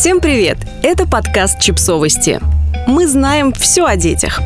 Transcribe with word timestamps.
Всем 0.00 0.22
привет! 0.22 0.56
Это 0.82 1.06
подкаст 1.06 1.60
«Чипсовости». 1.60 2.40
Мы 2.86 3.06
знаем 3.06 3.52
все 3.52 3.84
о 3.84 3.96
детях. 3.96 4.40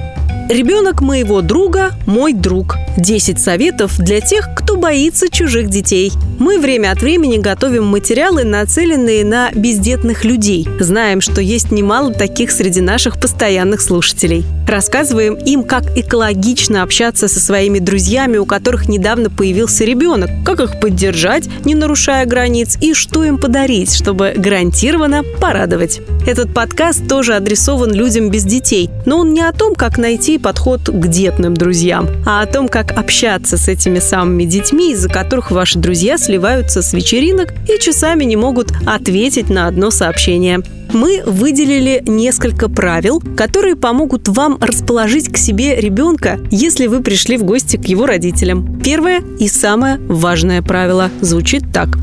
Ребенок 0.48 1.00
моего 1.00 1.42
друга– 1.42 1.92
мой 2.06 2.32
друг. 2.32 2.76
10 2.96 3.40
советов 3.40 3.98
для 3.98 4.20
тех, 4.20 4.54
кто 4.54 4.76
боится 4.76 5.28
чужих 5.28 5.68
детей. 5.68 6.12
Мы 6.38 6.58
время 6.58 6.92
от 6.92 7.00
времени 7.00 7.38
готовим 7.38 7.86
материалы, 7.86 8.44
нацеленные 8.44 9.24
на 9.24 9.50
бездетных 9.52 10.24
людей. 10.24 10.68
Знаем, 10.78 11.20
что 11.20 11.40
есть 11.40 11.70
немало 11.70 12.12
таких 12.12 12.50
среди 12.50 12.80
наших 12.80 13.20
постоянных 13.20 13.80
слушателей. 13.80 14.44
Рассказываем 14.68 15.34
им, 15.34 15.64
как 15.64 15.96
экологично 15.96 16.82
общаться 16.82 17.28
со 17.28 17.40
своими 17.40 17.78
друзьями, 17.78 18.36
у 18.36 18.46
которых 18.46 18.88
недавно 18.88 19.30
появился 19.30 19.84
ребенок, 19.84 20.30
как 20.44 20.60
их 20.60 20.80
поддержать, 20.80 21.48
не 21.64 21.74
нарушая 21.74 22.26
границ, 22.26 22.78
и 22.80 22.94
что 22.94 23.24
им 23.24 23.38
подарить, 23.38 23.94
чтобы 23.94 24.34
гарантированно 24.36 25.22
порадовать. 25.40 26.00
Этот 26.26 26.54
подкаст 26.54 27.06
тоже 27.06 27.34
адресован 27.34 27.92
людям 27.92 28.30
без 28.30 28.44
детей, 28.44 28.90
но 29.04 29.18
он 29.18 29.32
не 29.32 29.42
о 29.42 29.52
том, 29.52 29.74
как 29.74 29.98
найти 29.98 30.38
подход 30.38 30.80
к 30.88 31.06
детным 31.08 31.54
друзьям, 31.54 32.08
а 32.26 32.42
о 32.42 32.46
том, 32.46 32.68
как 32.68 32.83
общаться 32.92 33.56
с 33.56 33.68
этими 33.68 33.98
самыми 33.98 34.44
детьми, 34.44 34.92
из-за 34.92 35.08
которых 35.08 35.50
ваши 35.50 35.78
друзья 35.78 36.18
сливаются 36.18 36.82
с 36.82 36.92
вечеринок 36.92 37.52
и 37.68 37.80
часами 37.80 38.24
не 38.24 38.36
могут 38.36 38.72
ответить 38.86 39.50
на 39.50 39.66
одно 39.66 39.90
сообщение 39.90 40.62
мы 40.94 41.22
выделили 41.26 42.02
несколько 42.06 42.68
правил, 42.68 43.20
которые 43.36 43.76
помогут 43.76 44.28
вам 44.28 44.58
расположить 44.60 45.30
к 45.30 45.36
себе 45.36 45.76
ребенка, 45.76 46.38
если 46.50 46.86
вы 46.86 47.02
пришли 47.02 47.36
в 47.36 47.42
гости 47.42 47.76
к 47.76 47.84
его 47.86 48.06
родителям. 48.06 48.80
Первое 48.80 49.22
и 49.38 49.48
самое 49.48 49.98
важное 50.08 50.62
правило 50.62 51.10
звучит 51.20 51.64
так. 51.72 51.98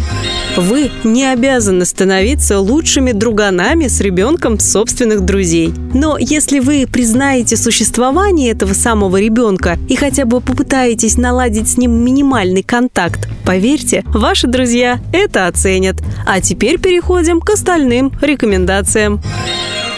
Вы 0.58 0.91
не 1.05 1.26
обязаны 1.26 1.85
становиться 1.85 2.59
лучшими 2.59 3.13
друганами 3.13 3.88
с 3.88 4.02
ребенком 4.02 4.59
собственных 4.59 5.21
друзей. 5.21 5.73
Но 5.94 6.18
если 6.20 6.60
вы 6.60 6.85
признаете 6.91 7.55
существование 7.55 8.52
этого 8.52 8.74
самого 8.74 9.18
ребенка 9.18 9.77
и 9.87 9.96
хотя 9.96 10.26
бы 10.26 10.41
попытаетесь 10.41 11.18
наладить 11.18 11.70
с 11.70 11.77
ним 11.77 12.04
минимальный 12.04 12.63
контакт, 12.63 13.30
поверьте, 13.46 14.04
ваши 14.08 14.48
друзья 14.48 14.99
это 15.13 15.48
оценят. 15.48 15.96
А 16.26 16.41
теперь 16.41 16.80
переходим 16.80 17.40
к 17.40 17.49
остальным 17.52 18.12
рекомендациям 18.21 18.80
рекомендациям. 18.82 19.21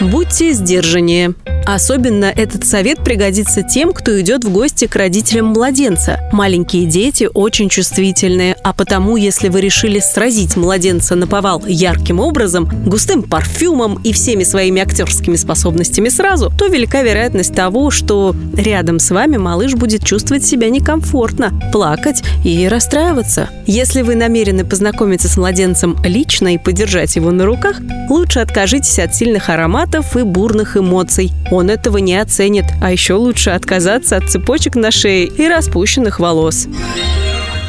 Будьте 0.00 0.52
сдержаннее. 0.52 1.34
Особенно 1.66 2.26
этот 2.26 2.66
совет 2.66 2.98
пригодится 3.02 3.62
тем, 3.62 3.94
кто 3.94 4.20
идет 4.20 4.44
в 4.44 4.52
гости 4.52 4.86
к 4.86 4.96
родителям 4.96 5.46
младенца. 5.46 6.20
Маленькие 6.30 6.84
дети 6.84 7.28
очень 7.32 7.70
чувствительные, 7.70 8.56
а 8.62 8.74
потому, 8.74 9.16
если 9.16 9.48
вы 9.48 9.62
решили 9.62 9.98
сразить 9.98 10.56
младенца 10.56 11.14
на 11.14 11.26
повал 11.26 11.64
ярким 11.66 12.20
образом, 12.20 12.68
густым 12.84 13.22
парфюмом 13.22 13.98
и 14.04 14.12
всеми 14.12 14.44
своими 14.44 14.82
актерскими 14.82 15.36
способностями 15.36 16.10
сразу, 16.10 16.52
то 16.58 16.66
велика 16.66 17.02
вероятность 17.02 17.54
того, 17.54 17.90
что 17.90 18.36
рядом 18.54 18.98
с 18.98 19.10
вами 19.10 19.38
малыш 19.38 19.74
будет 19.74 20.04
чувствовать 20.04 20.44
себя 20.44 20.68
некомфортно, 20.68 21.58
плакать 21.72 22.22
и 22.44 22.68
расстраиваться. 22.68 23.48
Если 23.66 24.02
вы 24.02 24.16
намерены 24.16 24.66
познакомиться 24.66 25.28
с 25.28 25.38
младенцем 25.38 25.96
лично 26.04 26.54
и 26.54 26.58
подержать 26.58 27.16
его 27.16 27.30
на 27.30 27.46
руках, 27.46 27.76
лучше 28.10 28.40
откажитесь 28.40 28.98
от 28.98 29.14
сильных 29.14 29.48
ароматов 29.48 29.83
и 30.16 30.22
бурных 30.22 30.76
эмоций. 30.76 31.32
Он 31.50 31.70
этого 31.70 31.98
не 31.98 32.16
оценит, 32.16 32.64
а 32.80 32.90
еще 32.90 33.14
лучше 33.14 33.50
отказаться 33.50 34.16
от 34.16 34.30
цепочек 34.30 34.74
на 34.74 34.90
шее 34.90 35.26
и 35.26 35.48
распущенных 35.48 36.20
волос. 36.20 36.66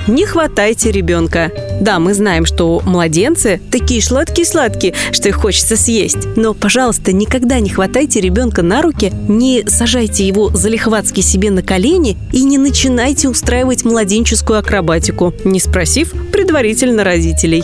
Не 0.07 0.25
хватайте 0.25 0.91
ребенка. 0.91 1.51
Да, 1.81 1.99
мы 1.99 2.13
знаем, 2.13 2.45
что 2.45 2.81
младенцы 2.85 3.59
такие 3.71 4.03
сладкие-сладкие, 4.03 4.93
что 5.11 5.29
их 5.29 5.35
хочется 5.35 5.75
съесть. 5.75 6.27
Но, 6.35 6.53
пожалуйста, 6.53 7.11
никогда 7.11 7.59
не 7.59 7.69
хватайте 7.69 8.21
ребенка 8.21 8.61
на 8.61 8.83
руки, 8.83 9.11
не 9.27 9.63
сажайте 9.67 10.27
его 10.27 10.49
залихватски 10.49 11.21
себе 11.21 11.49
на 11.49 11.63
колени 11.63 12.17
и 12.31 12.43
не 12.43 12.59
начинайте 12.59 13.29
устраивать 13.29 13.83
младенческую 13.83 14.59
акробатику, 14.59 15.33
не 15.43 15.59
спросив 15.59 16.13
предварительно 16.31 17.03
родителей. 17.03 17.63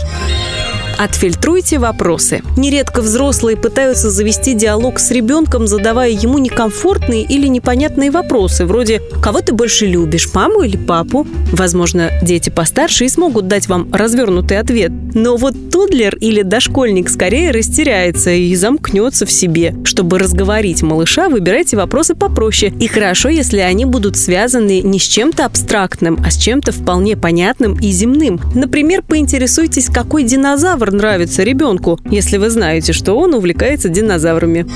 Отфильтруйте 1.02 1.80
вопросы. 1.80 2.42
Нередко 2.56 3.02
взрослые 3.02 3.56
пытаются 3.56 4.08
завести 4.08 4.54
диалог 4.54 5.00
с 5.00 5.10
ребенком, 5.10 5.66
задавая 5.66 6.10
ему 6.10 6.38
некомфортные 6.38 7.24
или 7.24 7.48
непонятные 7.48 8.12
вопросы, 8.12 8.66
вроде 8.66 9.02
«Кого 9.20 9.40
ты 9.40 9.52
больше 9.52 9.86
любишь, 9.86 10.32
маму 10.32 10.62
или 10.62 10.76
папу?». 10.76 11.26
Возможно, 11.50 12.12
дети 12.22 12.50
постарше 12.50 13.06
и 13.06 13.08
смогут 13.08 13.48
дать 13.48 13.66
вам 13.66 13.92
развернутый 13.92 14.60
ответ. 14.60 14.92
Но 15.12 15.36
вот 15.36 15.72
тудлер 15.72 16.14
или 16.20 16.42
дошкольник 16.42 17.08
скорее 17.08 17.50
растеряется 17.50 18.30
и 18.30 18.54
замкнется 18.54 19.26
в 19.26 19.32
себе. 19.32 19.74
Чтобы 19.84 20.20
разговорить 20.20 20.82
малыша, 20.82 21.28
выбирайте 21.28 21.76
вопросы 21.76 22.14
попроще. 22.14 22.72
И 22.78 22.86
хорошо, 22.86 23.28
если 23.28 23.58
они 23.58 23.86
будут 23.86 24.16
связаны 24.16 24.82
не 24.82 25.00
с 25.00 25.02
чем-то 25.02 25.46
абстрактным, 25.46 26.20
а 26.24 26.30
с 26.30 26.36
чем-то 26.36 26.70
вполне 26.70 27.16
понятным 27.16 27.74
и 27.74 27.90
земным. 27.90 28.40
Например, 28.54 29.02
поинтересуйтесь, 29.02 29.86
какой 29.86 30.22
динозавр 30.22 30.91
нравится 30.92 31.42
ребенку, 31.42 31.98
если 32.04 32.36
вы 32.36 32.50
знаете, 32.50 32.92
что 32.92 33.18
он 33.18 33.34
увлекается 33.34 33.88
динозаврами. 33.88 34.66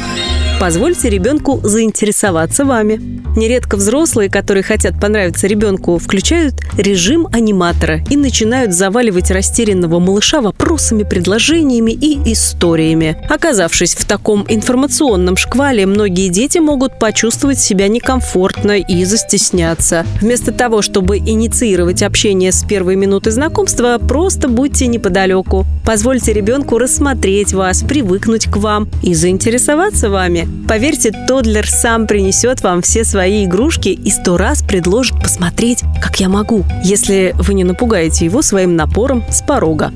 Позвольте 0.58 1.10
ребенку 1.10 1.60
заинтересоваться 1.62 2.64
вами. 2.64 2.98
Нередко 3.36 3.76
взрослые, 3.76 4.30
которые 4.30 4.62
хотят 4.62 4.98
понравиться 4.98 5.46
ребенку, 5.46 5.98
включают 5.98 6.54
режим 6.78 7.28
аниматора 7.30 8.00
и 8.08 8.16
начинают 8.16 8.72
заваливать 8.72 9.30
растерянного 9.30 9.98
малыша 9.98 10.40
вопросами, 10.40 11.02
предложениями 11.02 11.92
и 11.92 12.32
историями. 12.32 13.18
Оказавшись 13.28 13.94
в 13.94 14.06
таком 14.06 14.46
информационном 14.48 15.36
шквале, 15.36 15.84
многие 15.84 16.30
дети 16.30 16.56
могут 16.56 16.98
почувствовать 16.98 17.58
себя 17.58 17.88
некомфортно 17.88 18.78
и 18.78 19.04
застесняться. 19.04 20.06
Вместо 20.22 20.52
того, 20.52 20.80
чтобы 20.80 21.18
инициировать 21.18 22.02
общение 22.02 22.50
с 22.50 22.64
первой 22.64 22.96
минуты 22.96 23.30
знакомства, 23.30 23.98
просто 23.98 24.48
будьте 24.48 24.86
неподалеку. 24.86 25.66
Позвольте 25.84 26.32
ребенку 26.32 26.78
рассмотреть 26.78 27.52
вас, 27.52 27.82
привыкнуть 27.82 28.46
к 28.46 28.56
вам 28.56 28.88
и 29.02 29.12
заинтересоваться 29.12 30.08
вами. 30.08 30.45
Поверьте, 30.68 31.12
Тодлер 31.28 31.68
сам 31.68 32.06
принесет 32.06 32.60
вам 32.62 32.82
все 32.82 33.04
свои 33.04 33.44
игрушки 33.44 33.90
и 33.90 34.10
сто 34.10 34.36
раз 34.36 34.62
предложит 34.62 35.20
посмотреть, 35.20 35.84
как 36.02 36.18
я 36.18 36.28
могу, 36.28 36.64
если 36.82 37.34
вы 37.38 37.54
не 37.54 37.62
напугаете 37.62 38.24
его 38.24 38.42
своим 38.42 38.74
напором 38.74 39.22
с 39.30 39.42
порога. 39.42 39.92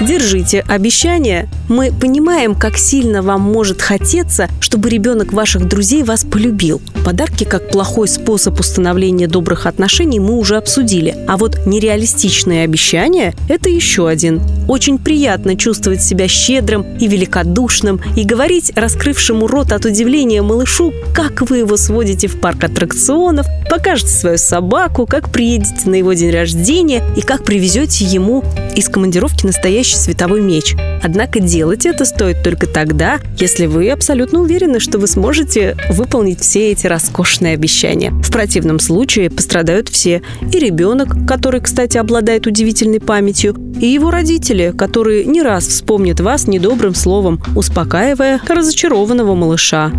Держите 0.00 0.64
обещание. 0.68 1.48
Мы 1.68 1.92
понимаем, 1.92 2.54
как 2.54 2.76
сильно 2.76 3.22
вам 3.22 3.40
может 3.40 3.80
хотеться, 3.80 4.48
чтобы 4.60 4.90
ребенок 4.90 5.32
ваших 5.32 5.68
друзей 5.68 6.02
вас 6.02 6.24
полюбил. 6.24 6.82
Подарки 7.04 7.44
как 7.44 7.70
плохой 7.70 8.08
способ 8.08 8.58
установления 8.58 9.28
добрых 9.28 9.66
отношений 9.66 10.18
мы 10.18 10.36
уже 10.36 10.56
обсудили. 10.56 11.16
А 11.28 11.36
вот 11.36 11.66
нереалистичные 11.66 12.64
обещания– 12.64 13.34
это 13.48 13.68
еще 13.68 14.08
один. 14.08 14.42
Очень 14.68 14.98
приятно 14.98 15.56
чувствовать 15.56 16.02
себя 16.02 16.28
щедрым 16.28 16.96
и 16.98 17.06
великодушным 17.06 18.00
и 18.16 18.24
говорить 18.24 18.72
раскрывшему 18.74 19.46
рот 19.46 19.72
от 19.72 19.84
удивления 19.84 20.42
малышу, 20.42 20.92
как 21.14 21.42
вы 21.48 21.58
его 21.58 21.76
сводите 21.76 22.26
в 22.26 22.40
парк 22.40 22.64
аттракционов, 22.64 23.46
покажете 23.70 24.10
свою 24.10 24.38
собаку, 24.38 25.06
как 25.06 25.30
приедете 25.30 25.88
на 25.88 25.94
его 25.94 26.12
день 26.14 26.30
рождения 26.30 27.02
и 27.16 27.20
как 27.20 27.44
привезете 27.44 28.04
ему 28.04 28.42
из 28.74 28.88
командировки 28.88 29.46
настоящий 29.46 29.93
световой 29.96 30.40
меч. 30.40 30.74
Однако 31.02 31.40
делать 31.40 31.86
это 31.86 32.04
стоит 32.04 32.42
только 32.42 32.66
тогда, 32.66 33.18
если 33.38 33.66
вы 33.66 33.90
абсолютно 33.90 34.40
уверены, 34.40 34.80
что 34.80 34.98
вы 34.98 35.06
сможете 35.06 35.76
выполнить 35.90 36.40
все 36.40 36.72
эти 36.72 36.86
роскошные 36.86 37.54
обещания. 37.54 38.10
В 38.10 38.30
противном 38.30 38.78
случае 38.78 39.30
пострадают 39.30 39.88
все. 39.88 40.22
И 40.52 40.58
ребенок, 40.58 41.26
который, 41.26 41.60
кстати, 41.60 41.98
обладает 41.98 42.46
удивительной 42.46 43.00
памятью, 43.00 43.56
и 43.80 43.86
его 43.86 44.10
родители, 44.10 44.72
которые 44.76 45.24
не 45.24 45.42
раз 45.42 45.66
вспомнят 45.66 46.20
вас 46.20 46.46
недобрым 46.46 46.94
словом, 46.94 47.40
успокаивая 47.56 48.40
разочарованного 48.48 49.34
малыша. 49.34 49.92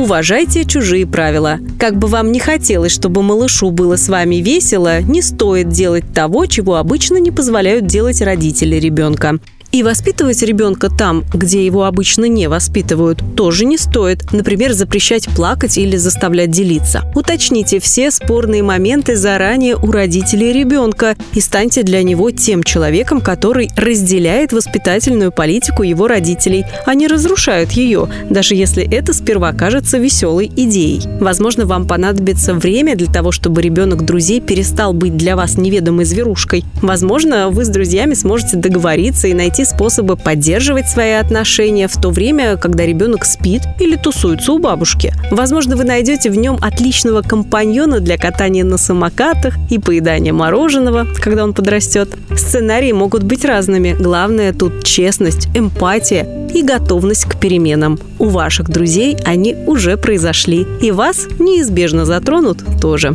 Уважайте 0.00 0.64
чужие 0.64 1.06
правила. 1.06 1.58
Как 1.78 1.98
бы 1.98 2.08
вам 2.08 2.32
не 2.32 2.40
хотелось, 2.40 2.90
чтобы 2.90 3.22
малышу 3.22 3.70
было 3.70 3.96
с 3.96 4.08
вами 4.08 4.36
весело, 4.36 5.02
не 5.02 5.20
стоит 5.20 5.68
делать 5.68 6.14
того, 6.14 6.46
чего 6.46 6.76
обычно 6.76 7.18
не 7.18 7.30
позволяют 7.30 7.84
делать 7.84 8.22
родители 8.22 8.76
ребенка. 8.76 9.38
И 9.72 9.84
воспитывать 9.84 10.42
ребенка 10.42 10.90
там, 10.90 11.24
где 11.32 11.64
его 11.64 11.84
обычно 11.84 12.24
не 12.24 12.48
воспитывают, 12.48 13.22
тоже 13.36 13.64
не 13.64 13.78
стоит. 13.78 14.32
Например, 14.32 14.72
запрещать 14.72 15.28
плакать 15.28 15.78
или 15.78 15.96
заставлять 15.96 16.50
делиться. 16.50 17.04
Уточните 17.14 17.78
все 17.78 18.10
спорные 18.10 18.64
моменты 18.64 19.14
заранее 19.14 19.76
у 19.76 19.92
родителей 19.92 20.52
ребенка 20.52 21.16
и 21.34 21.40
станьте 21.40 21.84
для 21.84 22.02
него 22.02 22.32
тем 22.32 22.64
человеком, 22.64 23.20
который 23.20 23.70
разделяет 23.76 24.52
воспитательную 24.52 25.30
политику 25.30 25.84
его 25.84 26.08
родителей, 26.08 26.64
а 26.84 26.94
не 26.94 27.06
разрушает 27.06 27.70
ее, 27.70 28.08
даже 28.28 28.56
если 28.56 28.82
это 28.82 29.12
сперва 29.12 29.52
кажется 29.52 29.98
веселой 29.98 30.50
идеей. 30.56 31.02
Возможно, 31.20 31.64
вам 31.64 31.86
понадобится 31.86 32.54
время 32.54 32.96
для 32.96 33.06
того, 33.06 33.30
чтобы 33.30 33.62
ребенок 33.62 34.04
друзей 34.04 34.40
перестал 34.40 34.92
быть 34.92 35.16
для 35.16 35.36
вас 35.36 35.56
неведомой 35.56 36.06
зверушкой. 36.06 36.64
Возможно, 36.82 37.50
вы 37.50 37.64
с 37.64 37.68
друзьями 37.68 38.14
сможете 38.14 38.56
договориться 38.56 39.28
и 39.28 39.34
найти 39.34 39.59
найти 39.60 39.64
способы 39.64 40.16
поддерживать 40.16 40.88
свои 40.88 41.12
отношения 41.12 41.88
в 41.88 42.00
то 42.00 42.10
время, 42.10 42.56
когда 42.56 42.86
ребенок 42.86 43.24
спит 43.24 43.62
или 43.78 43.96
тусуется 43.96 44.52
у 44.52 44.58
бабушки. 44.58 45.12
Возможно, 45.30 45.76
вы 45.76 45.84
найдете 45.84 46.30
в 46.30 46.36
нем 46.36 46.58
отличного 46.60 47.22
компаньона 47.22 48.00
для 48.00 48.16
катания 48.16 48.64
на 48.64 48.78
самокатах 48.78 49.54
и 49.70 49.78
поедания 49.78 50.32
мороженого, 50.32 51.06
когда 51.20 51.44
он 51.44 51.52
подрастет. 51.52 52.08
Сценарии 52.36 52.92
могут 52.92 53.22
быть 53.22 53.44
разными. 53.44 53.96
Главное 53.98 54.52
тут 54.52 54.84
честность, 54.84 55.48
эмпатия 55.54 56.26
и 56.54 56.62
готовность 56.62 57.24
к 57.24 57.38
переменам. 57.38 57.98
У 58.18 58.28
ваших 58.28 58.68
друзей 58.68 59.16
они 59.24 59.56
уже 59.66 59.96
произошли, 59.96 60.66
и 60.80 60.90
вас 60.90 61.26
неизбежно 61.38 62.04
затронут 62.04 62.58
тоже. 62.80 63.14